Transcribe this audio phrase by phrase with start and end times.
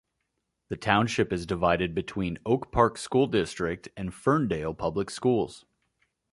[0.69, 5.63] The township is divided between Oak Park School District and Ferndale Public Schools.